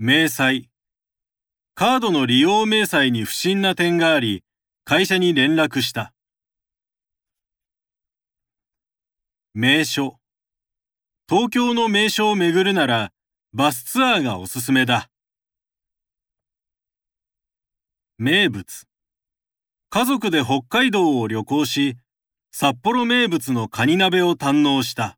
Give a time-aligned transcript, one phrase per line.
[0.00, 0.68] 明細。
[1.76, 4.42] カードの利用明細に不審な点があり、
[4.84, 6.12] 会社に連絡した。
[9.54, 10.18] 名所。
[11.28, 13.12] 東京の名所を巡るなら、
[13.52, 15.08] バスツアーがおすすめだ。
[18.18, 18.88] 名物。
[19.90, 21.96] 家族で北海道を旅行し、
[22.50, 25.16] 札幌名物のカニ鍋を堪能した。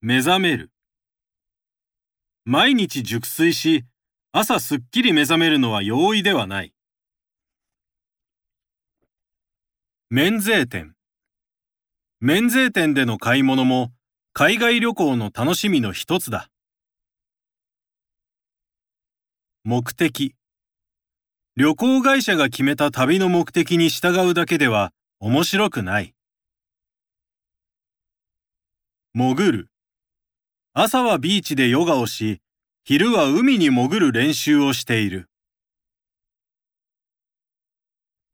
[0.00, 0.73] 目覚める。
[2.46, 3.86] 毎日熟睡し、
[4.30, 6.74] 朝すっきり目覚めるのは容易ではない。
[10.10, 10.94] 免税店。
[12.20, 13.92] 免税店での買い物も
[14.34, 16.50] 海外旅行の楽しみの一つだ。
[19.64, 20.34] 目的。
[21.56, 26.14] 旅行会社が決めた旅の目的に従うだけでは面白くない。
[29.14, 29.73] 潜る。
[30.76, 32.40] 朝はビーチでヨガをし、
[32.82, 35.30] 昼は海に潜る練習をしている。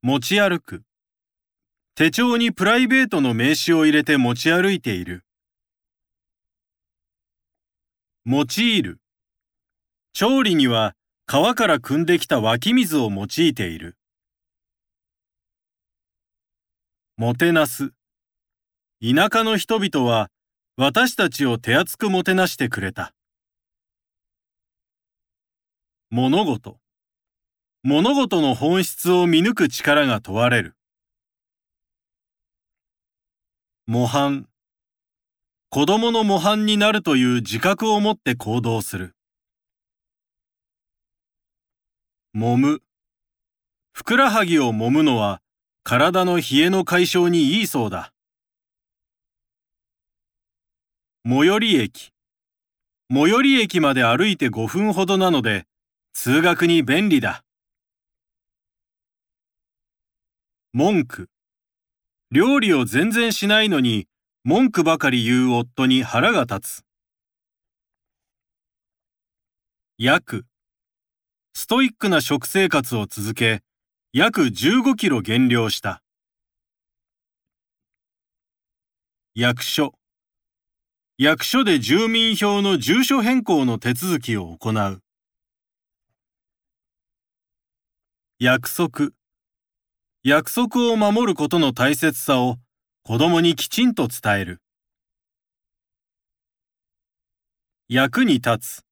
[0.00, 0.82] 持ち歩く。
[1.94, 5.26] 手帳にプライベートの名刺を入れて持ち歩いている。
[8.24, 9.00] 用いる。
[10.14, 10.94] 調理には
[11.26, 13.98] 川から汲んできた湧き水を用いている。
[17.18, 17.92] もてなす。
[19.02, 20.30] 田舎の人々は
[20.82, 23.12] 私たちを手厚くもてなしてくれた。
[26.08, 26.78] 物事。
[27.82, 30.76] 物事の本質を見抜く力が問われる。
[33.86, 34.48] 模範。
[35.68, 39.14] 子供の模範になるという自覚を持って行動する。
[42.34, 42.80] 揉む。
[43.92, 45.42] ふくらはぎを揉むのは
[45.84, 48.14] 体の冷えの解消にいいそうだ。
[51.26, 52.12] 最寄り駅。
[53.12, 55.66] 最寄り駅まで歩いて5分ほどなので
[56.14, 57.44] 通学に便利だ。
[60.72, 61.28] 文句。
[62.30, 64.08] 料理を全然しないのに
[64.44, 66.84] 文句ばかり言う夫に腹が立つ。
[69.98, 70.46] 約。
[71.52, 73.60] ストイックな食生活を続け、
[74.14, 76.02] 約15キロ減量した。
[79.34, 79.99] 役所。
[81.22, 85.02] 役所で住民票の住所変更の手続きを行う。
[88.38, 89.10] 約束。
[90.24, 92.56] 約束を守ることの大切さを
[93.02, 94.62] 子供にきちんと伝える。
[97.90, 98.82] 役に立つ。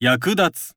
[0.00, 0.76] 役立つ。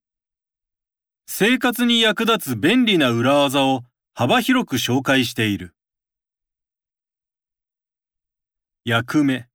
[1.26, 3.82] 生活に役立つ便利な裏技を
[4.14, 5.74] 幅広く紹介している。
[8.86, 9.49] 役目。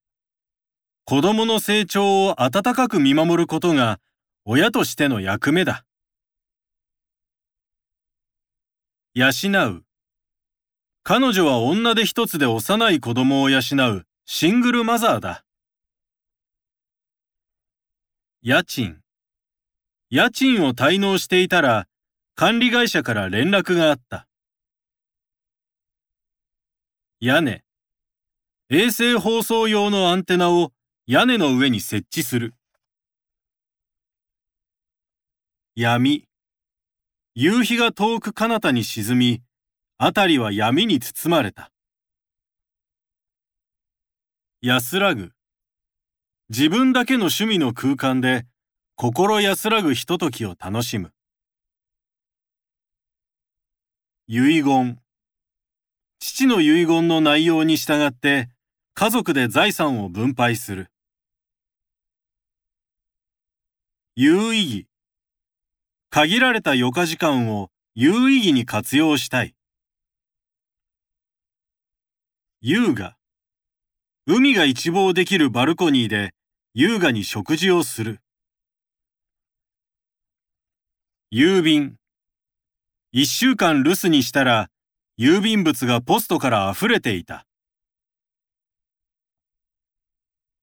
[1.06, 4.00] 子供の成長を温かく見守ることが
[4.46, 5.84] 親としての役目だ。
[9.14, 9.28] 養
[9.68, 9.84] う。
[11.02, 15.44] 彼女は女手一つで幼い子供を養うシングルマザーだ。
[18.40, 19.00] 家賃。
[20.08, 21.86] 家賃を滞納していたら
[22.34, 24.26] 管理会社から連絡があった。
[27.20, 27.62] 屋根。
[28.70, 30.72] 衛星放送用のアンテナを
[31.06, 32.54] 屋根の上に設置する。
[35.76, 36.24] 闇。
[37.34, 39.42] 夕日が遠く彼方に沈み、
[39.98, 41.70] 辺りは闇に包まれた。
[44.62, 45.32] 安らぐ。
[46.48, 48.46] 自分だけの趣味の空間で
[48.96, 51.12] 心安らぐひとときを楽しむ。
[54.26, 54.98] 遺言。
[56.18, 58.48] 父の遺言の内容に従って
[58.94, 60.88] 家族で財産を分配する。
[64.16, 64.86] 有意義。
[66.08, 69.56] 限られた余暇時間を有意義に活用したい。
[72.60, 73.16] 優雅。
[74.26, 76.32] 海が一望できるバルコニーで
[76.74, 78.20] 優雅に食事をする。
[81.32, 81.96] 郵便。
[83.10, 84.70] 一週間留守にしたら
[85.18, 87.48] 郵便物がポストから溢れていた。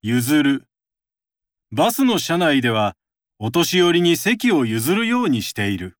[0.01, 0.69] 譲る。
[1.73, 2.95] バスの車内では
[3.43, 5.97] お年寄りに席を譲るようにしている。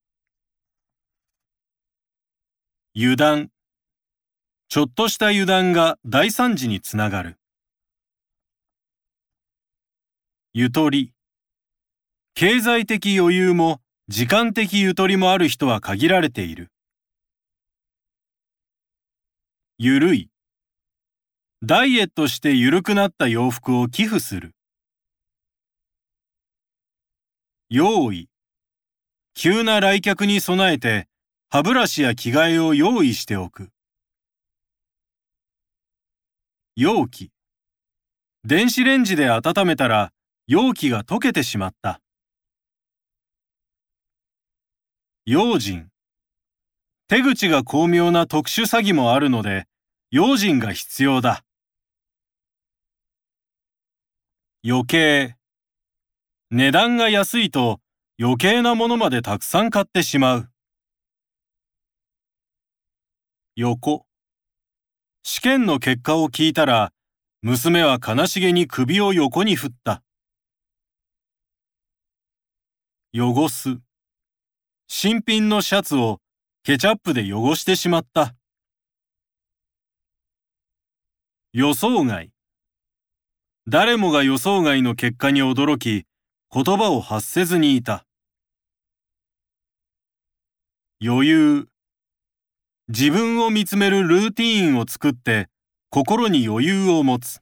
[2.95, 3.49] 油断。
[4.69, 7.39] ちょっとした油断が大惨事につながる。
[10.53, 11.13] ゆとり。
[12.35, 16.71] 経済的余裕も時間的ゆとりもある人は限られている。
[19.79, 20.29] ゆるい。
[21.63, 24.53] ダイエットしてゆるくなった洋服を寄付する。
[27.73, 28.27] 用意。
[29.33, 31.07] 急な来客に備えて
[31.49, 33.69] 歯ブラシや着替えを用意しておく。
[36.75, 37.31] 容器。
[38.43, 40.11] 電子レンジで温めたら
[40.47, 42.01] 容器が溶けてしまった。
[45.25, 45.87] 用心。
[47.07, 49.65] 手口が巧妙な特殊詐欺もあるので、
[50.09, 51.45] 用心が必要だ。
[54.61, 55.37] 余計。
[56.53, 57.79] 値段が安いと
[58.21, 60.49] 余計なものまでたくさん買ってしまう。
[63.55, 64.05] 横。
[65.23, 66.91] 試験の結果を聞いたら、
[67.41, 70.03] 娘は悲しげに首を横に振った。
[73.15, 73.77] 汚す。
[74.89, 76.19] 新品のシャツを
[76.63, 78.35] ケチャップで汚してしまった。
[81.53, 82.29] 予想外。
[83.69, 86.05] 誰もが予想外の結果に驚き、
[86.53, 88.05] 言葉を発せずにいた。
[91.01, 91.67] 余裕。
[92.89, 95.47] 自分を見つめるルーティーンを作って
[95.89, 97.39] 心に余裕を持つ。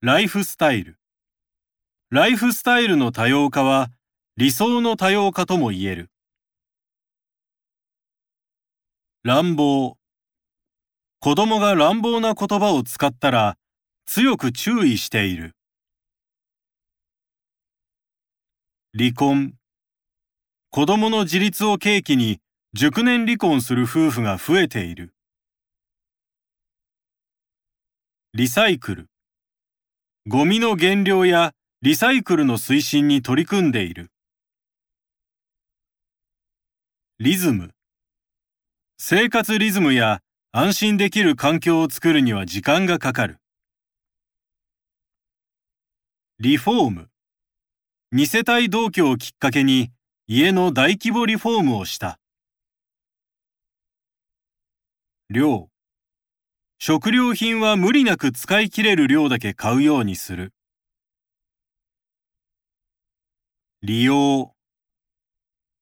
[0.00, 0.96] ライフスタイル。
[2.08, 3.90] ライフスタイルの多様化は
[4.38, 6.10] 理想の多様化とも言える。
[9.22, 9.98] 乱暴。
[11.20, 13.58] 子供が乱暴な言葉を使ったら
[14.06, 15.54] 強く注意している。
[18.96, 19.54] 離婚。
[20.70, 22.38] 子供の自立を契機に
[22.74, 25.16] 熟年離婚する夫婦が増えている。
[28.34, 29.10] リサイクル。
[30.28, 34.12] ゴミの減量やリサイクルの推進に取り組んでいる。
[37.18, 37.74] リズム。
[38.96, 40.20] 生活リズムや
[40.52, 43.40] 安心できる環境を作るには時間がかかる。
[46.38, 47.13] リフォーム。
[48.16, 49.90] 二世帯同居をきっかけに
[50.28, 52.20] 家の大規模リフォームをした。
[55.30, 55.68] 量。
[56.78, 60.54] 食料品は無理なく使い切れる量だけ買うようにする。
[63.82, 64.54] 利用。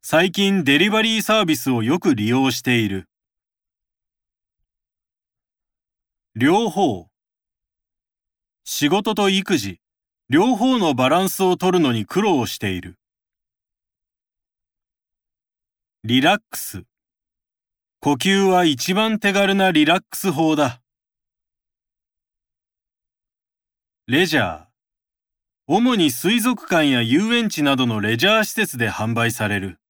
[0.00, 3.10] 最近デリバリーサービスをよく利用している。
[6.34, 7.08] 両方。
[8.64, 9.81] 仕事と育児、
[10.32, 12.96] 両方のバランスを取るのに苦労している。
[16.04, 16.84] リラックス。
[18.00, 20.80] 呼吸は一番手軽なリラックス法だ。
[24.06, 24.64] レジャー。
[25.66, 29.80] 主に水族館や遊園地などのレジャー施設で販売される。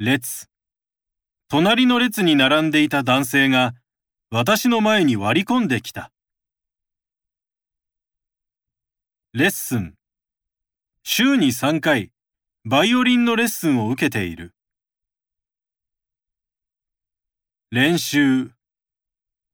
[0.00, 0.48] 列。
[1.48, 3.74] 隣の列に並んでいた男性が
[4.32, 6.10] 私の前に割り込んできた。
[9.32, 9.94] レッスン。
[11.04, 12.10] 週に3回、
[12.64, 14.56] バイオリンのレッスンを受けている。
[17.70, 18.50] 練習。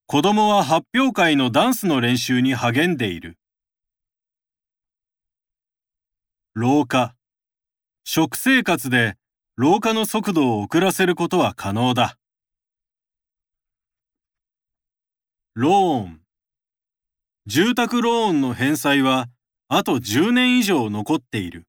[0.06, 3.36] 子供は発表会のダンスの練習に励んでいる。
[6.54, 7.14] 老化。
[8.04, 9.18] 食生活で
[9.56, 12.16] 老化の速度を遅らせることは可能だ。
[15.52, 16.22] ローン。
[17.44, 19.28] 住宅ローンの返済は
[19.68, 21.66] あと10年以上残っている。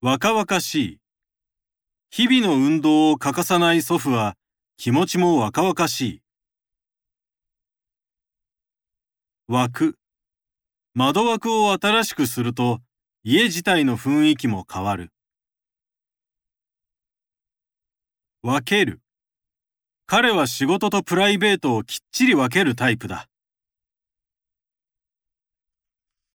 [0.00, 1.00] 若々しい。
[2.10, 4.36] 日々の運動を欠かさない祖父は
[4.78, 6.22] 気持ちも若々しい。
[9.48, 9.98] 枠。
[10.94, 12.80] 窓枠を新しくすると
[13.22, 15.10] 家自体の雰囲気も変わる。
[18.42, 19.02] 分ける。
[20.06, 23.28] 彼は仕事とプライベートをきっちり分けるタイプだ。